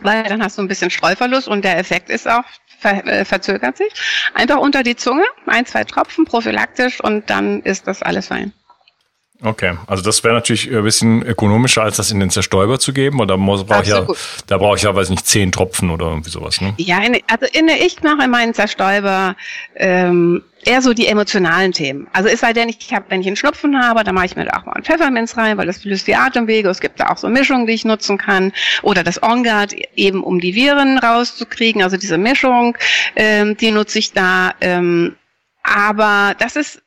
[0.00, 2.44] weil dann hast du ein bisschen Streuverlust und der Effekt ist auch
[2.80, 3.92] ver äh, verzögert sich.
[4.34, 8.52] Einfach unter die Zunge, ein, zwei Tropfen prophylaktisch und dann ist das alles fein.
[9.40, 13.20] Okay, also das wäre natürlich ein bisschen ökonomischer, als das in den Zerstäuber zu geben.
[13.20, 14.04] Oder muss, brauche ich ja,
[14.48, 16.60] da brauche ich ja, weiß nicht, zehn Tropfen oder irgendwie sowas.
[16.60, 16.74] Ne?
[16.78, 19.36] Ja, in, also in, ich mache in meinen Zerstäuber
[19.76, 22.08] ähm, eher so die emotionalen Themen.
[22.12, 24.34] Also ist halt denn ich, ich hab, wenn ich einen Schnupfen habe, dann mache ich
[24.34, 26.68] mir da auch mal einen Pfefferminz rein, weil das löst die Atemwege.
[26.68, 28.52] Es gibt da auch so Mischungen, die ich nutzen kann.
[28.82, 31.84] Oder das OnGuard, eben um die Viren rauszukriegen.
[31.84, 32.76] Also diese Mischung,
[33.14, 34.54] ähm, die nutze ich da.
[34.60, 35.14] Ähm,
[35.62, 36.82] aber das ist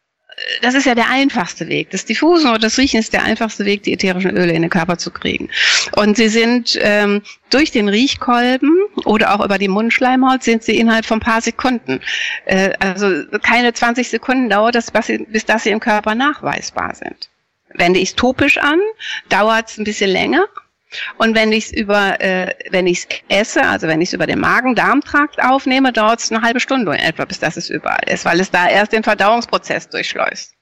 [0.61, 1.89] das ist ja der einfachste Weg.
[1.91, 4.97] Das Diffusen oder das Riechen ist der einfachste Weg, die ätherischen Öle in den Körper
[4.97, 5.49] zu kriegen.
[5.95, 8.71] Und sie sind ähm, durch den Riechkolben
[9.05, 12.01] oder auch über die Mundschleimhaut sind sie innerhalb von ein paar Sekunden.
[12.45, 17.29] Äh, also keine 20 Sekunden dauert das, bis, dass sie im Körper nachweisbar sind.
[17.73, 18.79] Wende ich es topisch an,
[19.29, 20.45] dauert es ein bisschen länger,
[21.17, 24.27] und wenn ich es über, äh, wenn ich es esse, also wenn ich es über
[24.27, 28.25] den Magen-Darm-Trakt aufnehme, dauert es eine halbe Stunde in etwa, bis das es überall ist,
[28.25, 30.53] weil es da erst den Verdauungsprozess durchschleust.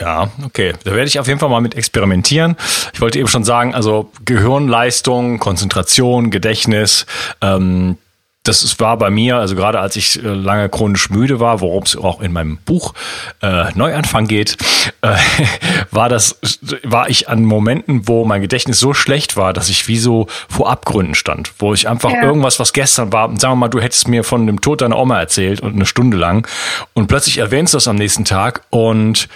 [0.00, 0.72] Ja, okay.
[0.82, 2.56] Da werde ich auf jeden Fall mal mit experimentieren.
[2.92, 7.06] Ich wollte eben schon sagen, also Gehirnleistung, Konzentration, Gedächtnis,
[7.40, 7.98] ähm,
[8.44, 11.96] das war bei mir, also gerade als ich äh, lange chronisch müde war, worum es
[11.96, 12.92] auch in meinem Buch
[13.40, 14.56] äh, Neuanfang geht,
[15.02, 15.16] äh,
[15.92, 16.38] war das,
[16.82, 20.68] war ich an Momenten, wo mein Gedächtnis so schlecht war, dass ich wie so vor
[20.70, 22.22] Abgründen stand, wo ich einfach ja.
[22.22, 25.20] irgendwas, was gestern war, sagen wir mal, du hättest mir von dem Tod deiner Oma
[25.20, 26.48] erzählt und eine Stunde lang
[26.94, 29.28] und plötzlich erwähnst du das am nächsten Tag und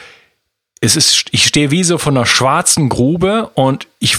[0.80, 4.18] es ist, ich stehe wie so von einer schwarzen Grube und ich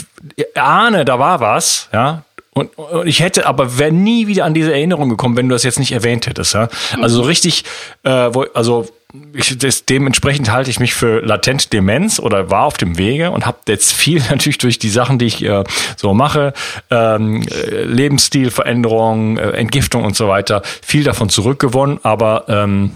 [0.56, 2.24] ahne, da war was, ja,
[2.58, 5.64] und, und ich hätte aber wäre nie wieder an diese Erinnerung gekommen, wenn du das
[5.64, 6.54] jetzt nicht erwähnt hättest.
[6.54, 6.70] Ja?
[7.02, 7.64] Also so richtig,
[8.04, 8.88] äh, wo, also
[9.34, 13.46] ich, das, dementsprechend halte ich mich für latent Demenz oder war auf dem Wege und
[13.46, 15.64] habe jetzt viel natürlich durch die Sachen, die ich äh,
[15.96, 16.54] so mache,
[16.90, 22.92] ähm, äh, Lebensstilveränderung, äh, Entgiftung und so weiter, viel davon zurückgewonnen, aber ähm,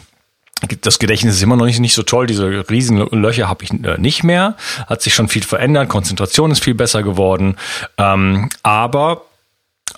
[0.81, 2.27] das Gedächtnis ist immer noch nicht, nicht so toll.
[2.27, 4.55] Diese Riesenlöcher habe ich äh, nicht mehr.
[4.85, 5.89] Hat sich schon viel verändert.
[5.89, 7.55] Konzentration ist viel besser geworden.
[7.97, 9.23] Ähm, aber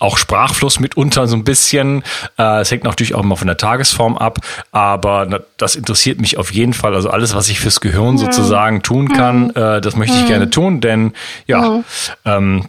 [0.00, 2.02] auch Sprachfluss mitunter so ein bisschen.
[2.38, 4.38] Äh, es hängt natürlich auch immer von der Tagesform ab,
[4.72, 6.94] aber das interessiert mich auf jeden Fall.
[6.94, 10.80] Also alles, was ich fürs Gehirn sozusagen tun kann, äh, das möchte ich gerne tun,
[10.80, 11.12] denn
[11.46, 11.82] ja,
[12.24, 12.68] ähm,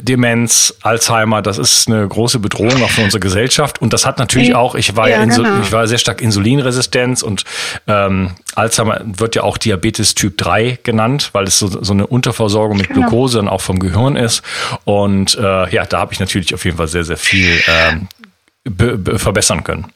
[0.00, 3.80] Demenz, Alzheimer, das ist eine große Bedrohung auch für unsere Gesellschaft.
[3.80, 5.62] Und das hat natürlich auch, ich war ja, genau.
[5.62, 7.44] ich war sehr stark Insulinresistenz und
[7.86, 12.76] ähm, Alzheimer wird ja auch Diabetes Typ 3 genannt, weil es so, so eine Unterversorgung
[12.76, 13.08] mit genau.
[13.08, 14.42] Glucose dann auch vom Gehirn ist.
[14.84, 18.08] Und äh, ja, da habe ich natürlich auf jeden Fall sehr, sehr viel ähm,
[19.18, 19.86] verbessern können.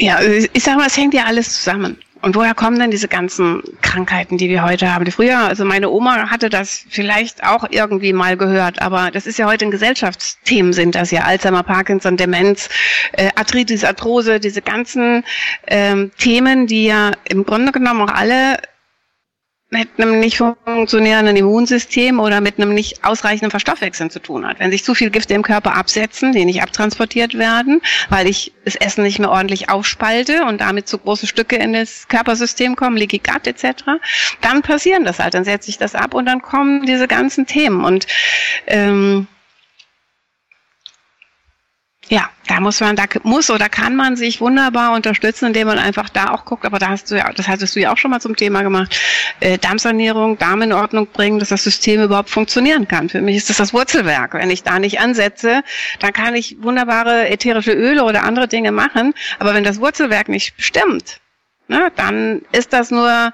[0.00, 1.98] Ja, ich sag mal, es hängt ja alles zusammen.
[2.20, 5.10] Und woher kommen denn diese ganzen Krankheiten, die wir heute haben?
[5.10, 9.46] Früher, also meine Oma hatte das vielleicht auch irgendwie mal gehört, aber das ist ja
[9.46, 11.22] heute ein Gesellschaftsthemen sind das ja.
[11.22, 12.68] Alzheimer, Parkinson, Demenz,
[13.12, 15.24] äh, Arthritis, Arthrose, diese ganzen
[15.66, 18.58] ähm, Themen, die ja im Grunde genommen auch alle
[19.70, 24.60] mit einem nicht funktionierenden Immunsystem oder mit einem nicht ausreichenden Verstoffwechseln zu tun hat.
[24.60, 28.76] Wenn sich zu viel Gifte im Körper absetzen, die nicht abtransportiert werden, weil ich das
[28.76, 33.18] Essen nicht mehr ordentlich aufspalte und damit zu große Stücke in das Körpersystem kommen, Leaky
[33.18, 33.84] Gut etc.,
[34.40, 37.84] dann passieren das halt, dann setze ich das ab und dann kommen diese ganzen Themen
[37.84, 38.06] und
[38.66, 39.26] ähm,
[42.10, 46.08] ja, da muss man, da muss oder kann man sich wunderbar unterstützen, indem man einfach
[46.08, 48.20] da auch guckt, aber da hast du ja, das hattest du ja auch schon mal
[48.20, 48.98] zum Thema gemacht,
[49.40, 53.10] äh, Darmsanierung, Darm in Ordnung bringen, dass das System überhaupt funktionieren kann.
[53.10, 54.34] Für mich ist das das Wurzelwerk.
[54.34, 55.62] Wenn ich da nicht ansetze,
[56.00, 60.54] dann kann ich wunderbare ätherische Öle oder andere Dinge machen, aber wenn das Wurzelwerk nicht
[60.56, 61.20] stimmt,
[61.68, 63.32] ne, dann ist das nur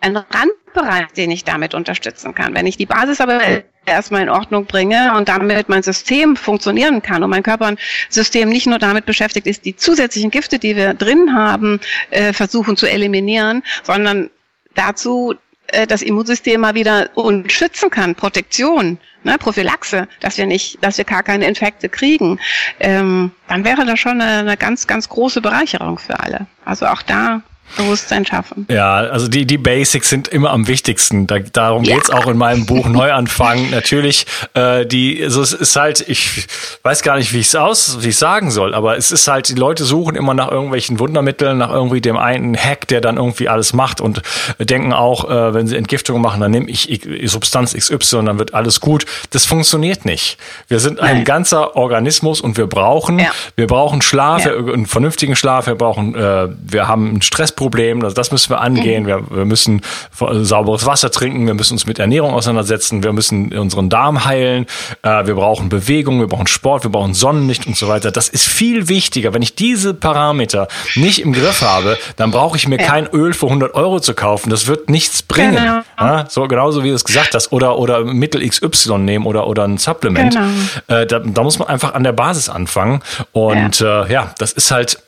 [0.00, 2.54] ein Randbereich, den ich damit unterstützen kann.
[2.54, 3.40] Wenn ich die Basis aber
[3.86, 8.78] erstmal in Ordnung bringe und damit mein System funktionieren kann und mein Körpersystem nicht nur
[8.78, 11.80] damit beschäftigt ist, die zusätzlichen Gifte, die wir drin haben,
[12.10, 14.30] äh, versuchen zu eliminieren, sondern
[14.74, 15.34] dazu
[15.68, 17.10] äh, das Immunsystem mal wieder
[17.46, 22.38] schützen kann, Protektion, ne, Prophylaxe, dass wir nicht, dass wir gar keine Infekte kriegen,
[22.80, 26.46] ähm, dann wäre das schon eine, eine ganz, ganz große Bereicherung für alle.
[26.64, 27.42] Also auch da
[27.76, 28.66] Bewusstsein schaffen.
[28.70, 31.26] Ja, also die, die Basics sind immer am wichtigsten.
[31.26, 31.96] Da, darum ja.
[31.96, 33.70] geht's auch in meinem Buch Neuanfang.
[33.70, 36.46] Natürlich, äh, die, also es ist halt, ich
[36.82, 39.48] weiß gar nicht, wie ich es aus, wie ich sagen soll, aber es ist halt,
[39.48, 43.48] die Leute suchen immer nach irgendwelchen Wundermitteln, nach irgendwie dem einen Hack, der dann irgendwie
[43.48, 44.22] alles macht und
[44.58, 48.80] denken auch, äh, wenn sie Entgiftungen machen, dann nehme ich Substanz XY, dann wird alles
[48.80, 49.06] gut.
[49.30, 50.38] Das funktioniert nicht.
[50.68, 53.30] Wir sind ein ganzer Organismus und wir brauchen, ja.
[53.56, 54.52] wir brauchen Schlaf, ja.
[54.52, 58.02] einen vernünftigen Schlaf, wir brauchen, äh, wir haben einen Stress Problem.
[58.04, 59.02] Also das müssen wir angehen.
[59.02, 59.06] Mhm.
[59.08, 61.46] Wir, wir müssen sauberes Wasser trinken.
[61.46, 63.02] Wir müssen uns mit Ernährung auseinandersetzen.
[63.02, 64.66] Wir müssen unseren Darm heilen.
[65.02, 66.20] Äh, wir brauchen Bewegung.
[66.20, 66.84] Wir brauchen Sport.
[66.84, 68.12] Wir brauchen Sonnenlicht und so weiter.
[68.12, 69.34] Das ist viel wichtiger.
[69.34, 72.86] Wenn ich diese Parameter nicht im Griff habe, dann brauche ich mir ja.
[72.86, 74.50] kein Öl für 100 Euro zu kaufen.
[74.50, 75.56] Das wird nichts bringen.
[75.56, 75.80] Genau.
[75.98, 77.50] Ja, so genauso wie du es gesagt hast.
[77.50, 80.32] Oder, oder Mittel XY nehmen oder, oder ein Supplement.
[80.32, 81.00] Genau.
[81.00, 83.02] Äh, da, da muss man einfach an der Basis anfangen.
[83.32, 85.02] Und ja, äh, ja das ist halt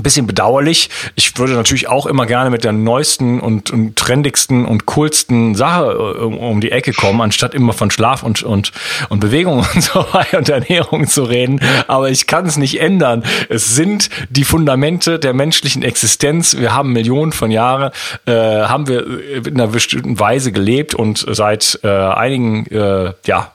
[0.00, 0.90] ein bisschen bedauerlich.
[1.14, 5.92] Ich würde natürlich auch immer gerne mit der neuesten und, und trendigsten und coolsten Sache
[5.92, 8.72] äh, um, um, die Ecke kommen, anstatt immer von Schlaf und, und,
[9.08, 11.60] und Bewegung und so weiter und Ernährung zu reden.
[11.86, 13.24] Aber ich kann es nicht ändern.
[13.48, 16.56] Es sind die Fundamente der menschlichen Existenz.
[16.56, 17.92] Wir haben Millionen von Jahren,
[18.26, 19.06] äh, haben wir
[19.46, 23.52] in einer bestimmten Weise gelebt und seit äh, einigen, äh, ja,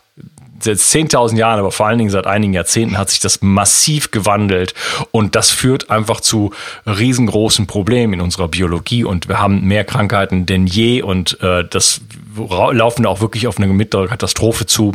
[0.66, 4.74] seit 10.000 Jahren, aber vor allen Dingen seit einigen Jahrzehnten hat sich das massiv gewandelt
[5.12, 6.52] und das führt einfach zu
[6.86, 12.02] riesengroßen Problemen in unserer Biologie und wir haben mehr Krankheiten denn je und äh, das
[12.36, 14.94] laufen auch wirklich auf eine mittlere Katastrophe zu.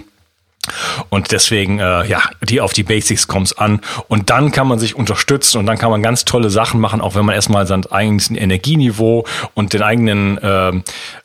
[1.08, 3.80] Und deswegen, äh, ja, die auf die Basics kommt's an.
[4.08, 7.14] Und dann kann man sich unterstützen und dann kann man ganz tolle Sachen machen, auch
[7.14, 10.72] wenn man erstmal sein eigenes Energieniveau und den eigenen äh,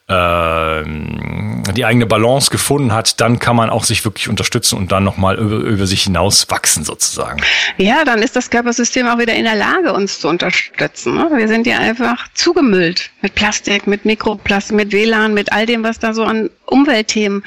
[0.07, 5.37] die eigene Balance gefunden hat, dann kann man auch sich wirklich unterstützen und dann nochmal
[5.37, 7.41] über, über sich hinaus wachsen sozusagen.
[7.77, 11.15] Ja, dann ist das Körpersystem auch wieder in der Lage, uns zu unterstützen.
[11.15, 11.29] Ne?
[11.33, 15.97] Wir sind ja einfach zugemüllt mit Plastik, mit Mikroplastik, mit WLAN, mit all dem, was
[15.97, 17.43] da so an Umweltthemen,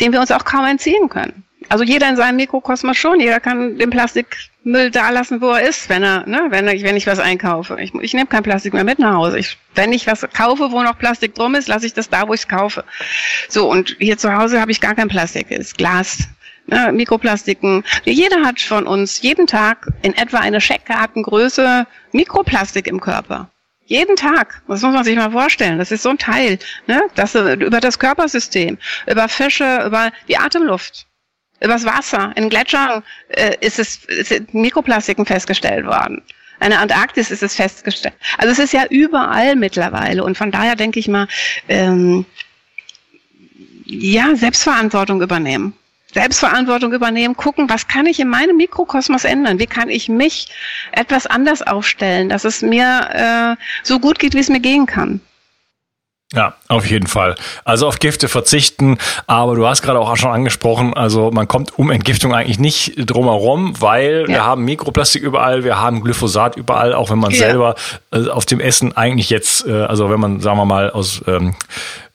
[0.00, 1.44] denen wir uns auch kaum entziehen können.
[1.68, 5.88] Also jeder in seinem Mikrokosmos schon, jeder kann den Plastikmüll da lassen, wo er ist,
[5.90, 7.76] wenn er, ne, wenn ich, wenn ich was einkaufe.
[7.80, 9.38] Ich, ich nehme kein Plastik mehr mit nach Hause.
[9.38, 12.32] Ich, wenn ich was kaufe, wo noch Plastik drum ist, lasse ich das da, wo
[12.32, 12.84] ich es kaufe.
[13.48, 16.28] So, und hier zu Hause habe ich gar kein Plastik, ist Glas,
[16.66, 17.84] ne, Mikroplastiken.
[18.04, 23.50] Jeder hat von uns jeden Tag in etwa eine Scheckkartengröße Mikroplastik im Körper.
[23.84, 24.62] Jeden Tag.
[24.68, 25.78] Das muss man sich mal vorstellen.
[25.78, 27.02] Das ist so ein Teil, ne?
[27.14, 31.07] Das über das Körpersystem, über Fische, über die Atemluft
[31.60, 32.32] übers Wasser.
[32.36, 36.22] In Gletschern äh, ist es sind Mikroplastiken festgestellt worden.
[36.60, 38.14] In der Antarktis ist es festgestellt.
[38.36, 40.24] Also es ist ja überall mittlerweile.
[40.24, 41.28] Und von daher denke ich mal,
[41.68, 42.26] ähm,
[43.84, 45.74] ja, Selbstverantwortung übernehmen.
[46.12, 49.58] Selbstverantwortung übernehmen, gucken, was kann ich in meinem Mikrokosmos ändern?
[49.58, 50.48] Wie kann ich mich
[50.92, 55.20] etwas anders aufstellen, dass es mir äh, so gut geht, wie es mir gehen kann?
[56.34, 57.36] Ja, auf jeden Fall.
[57.64, 61.90] Also auf Gifte verzichten, aber du hast gerade auch schon angesprochen, also man kommt um
[61.90, 64.28] Entgiftung eigentlich nicht drumherum, weil ja.
[64.28, 67.38] wir haben Mikroplastik überall, wir haben Glyphosat überall, auch wenn man ja.
[67.38, 67.76] selber
[68.12, 71.54] äh, auf dem Essen eigentlich jetzt, äh, also wenn man, sagen wir mal, aus ähm,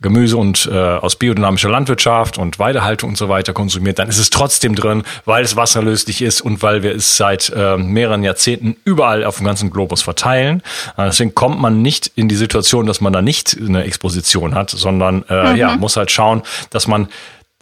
[0.03, 4.29] Gemüse und äh, aus biodynamischer Landwirtschaft und Weidehaltung und so weiter konsumiert, dann ist es
[4.29, 9.23] trotzdem drin, weil es wasserlöslich ist und weil wir es seit äh, mehreren Jahrzehnten überall
[9.23, 10.61] auf dem ganzen Globus verteilen.
[10.97, 14.69] Äh, deswegen kommt man nicht in die Situation, dass man da nicht eine Exposition hat,
[14.69, 15.55] sondern äh, mhm.
[15.55, 17.07] ja, muss halt schauen, dass man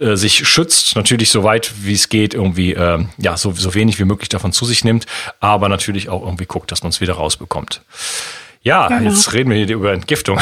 [0.02, 4.00] äh, sich schützt, natürlich so weit wie es geht, irgendwie äh, ja so, so wenig
[4.00, 5.06] wie möglich davon zu sich nimmt,
[5.40, 7.82] aber natürlich auch irgendwie guckt, dass man es wieder rausbekommt.
[8.64, 9.10] Ja, genau.
[9.10, 10.40] jetzt reden wir hier über Entgiftung.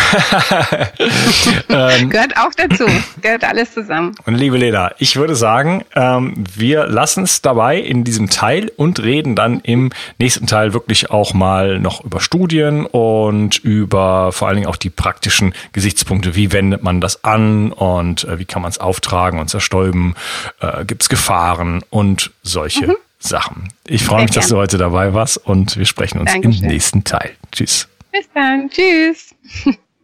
[1.69, 2.85] ähm, Gehört auch dazu.
[3.21, 4.13] Gehört alles zusammen.
[4.25, 9.01] Und liebe Lena, ich würde sagen, ähm, wir lassen es dabei in diesem Teil und
[9.01, 14.57] reden dann im nächsten Teil wirklich auch mal noch über Studien und über vor allen
[14.57, 16.35] Dingen auch die praktischen Gesichtspunkte.
[16.35, 20.15] Wie wendet man das an und äh, wie kann man es auftragen und zerstäuben?
[20.59, 22.95] Äh, Gibt es Gefahren und solche mhm.
[23.19, 23.69] Sachen.
[23.85, 26.63] Ich freue mich, dass du heute dabei warst und wir sprechen uns Dankeschön.
[26.63, 27.31] im nächsten Teil.
[27.53, 27.87] Tschüss.
[28.11, 28.69] Bis dann.
[28.69, 29.35] Tschüss.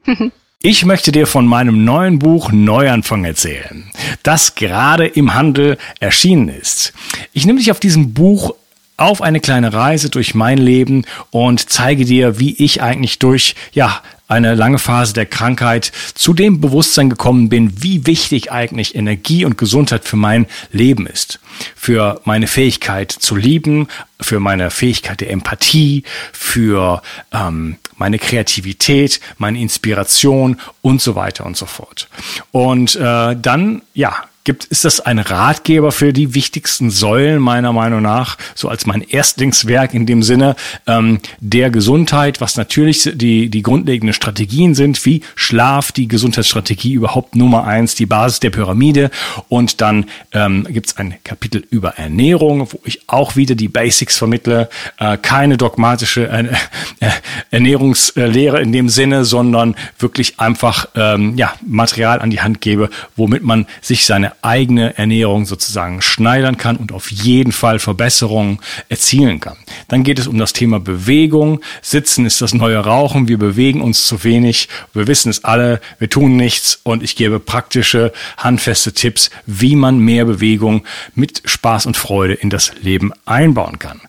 [0.62, 3.92] Ich möchte dir von meinem neuen Buch Neuanfang erzählen,
[4.24, 6.92] das gerade im Handel erschienen ist.
[7.34, 8.56] Ich nehme dich auf diesem Buch
[8.98, 14.02] auf eine kleine Reise durch mein Leben und zeige dir, wie ich eigentlich durch, ja,
[14.28, 19.58] eine lange Phase der Krankheit zu dem Bewusstsein gekommen bin, wie wichtig eigentlich Energie und
[19.58, 21.40] Gesundheit für mein Leben ist.
[21.76, 23.88] Für meine Fähigkeit zu lieben,
[24.20, 31.56] für meine Fähigkeit der Empathie, für ähm, meine Kreativität, meine Inspiration und so weiter und
[31.56, 32.10] so fort.
[32.52, 38.02] Und äh, dann, ja, gibt, ist das ein Ratgeber für die wichtigsten Säulen meiner Meinung
[38.02, 40.56] nach, so als mein Erstlingswerk in dem Sinne
[40.88, 47.36] ähm, der Gesundheit, was natürlich die, die grundlegenden Strategien sind, wie Schlaf, die Gesundheitsstrategie überhaupt
[47.36, 49.10] Nummer eins, die Basis der Pyramide.
[49.50, 54.18] Und dann ähm, gibt es ein Kapitel über Ernährung, wo ich auch wieder die Basics
[54.18, 56.46] vermittle, äh, keine dogmatische äh,
[57.00, 57.10] äh,
[57.50, 63.44] Ernährungslehre in dem Sinne, sondern wirklich einfach ähm, ja, Material an die Hand gebe, womit
[63.44, 64.06] man sich
[64.42, 69.58] eigene Ernährung sozusagen schneidern kann und auf jeden Fall Verbesserungen erzielen kann.
[69.88, 71.62] Dann geht es um das Thema Bewegung.
[71.82, 73.28] Sitzen ist das neue Rauchen.
[73.28, 74.70] Wir bewegen uns zu wenig.
[74.94, 75.82] Wir wissen es alle.
[76.00, 76.80] Wir tun nichts.
[76.84, 82.50] Und ich gebe praktische, handfeste Tipps, wie man mehr Bewegung mit Spaß und Freude in
[82.50, 84.02] das Leben einbauen kann.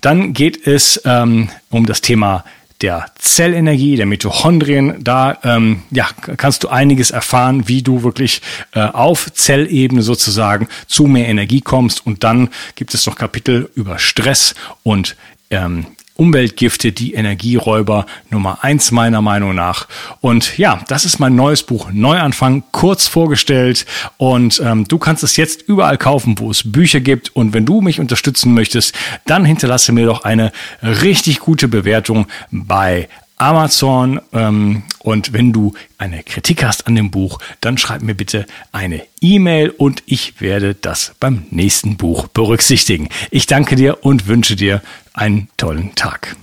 [0.00, 2.44] Dann geht es ähm, um das Thema
[2.84, 5.02] der Zellenergie, der Mitochondrien.
[5.02, 8.42] Da ähm, ja, kannst du einiges erfahren, wie du wirklich
[8.74, 12.06] äh, auf Zellebene sozusagen zu mehr Energie kommst.
[12.06, 15.16] Und dann gibt es noch Kapitel über Stress und
[15.48, 15.86] ähm,
[16.16, 19.88] Umweltgifte, die Energieräuber Nummer eins meiner Meinung nach.
[20.20, 23.84] Und ja, das ist mein neues Buch Neuanfang, kurz vorgestellt.
[24.16, 27.34] Und ähm, du kannst es jetzt überall kaufen, wo es Bücher gibt.
[27.34, 28.94] Und wenn du mich unterstützen möchtest,
[29.26, 33.08] dann hinterlasse mir doch eine richtig gute Bewertung bei
[33.44, 34.20] Amazon.
[34.32, 39.02] Ähm, und wenn du eine Kritik hast an dem Buch, dann schreib mir bitte eine
[39.20, 43.10] E-Mail und ich werde das beim nächsten Buch berücksichtigen.
[43.30, 46.36] Ich danke dir und wünsche dir einen tollen Tag.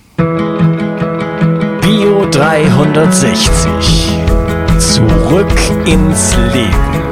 [1.80, 3.72] Bio 360.
[4.78, 7.11] Zurück ins Leben.